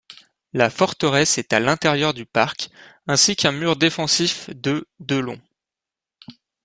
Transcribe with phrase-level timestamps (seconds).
[0.53, 2.71] La forteresse est à l'intérieur du parc,
[3.05, 5.39] ainsi qu'un mur défensif de de long.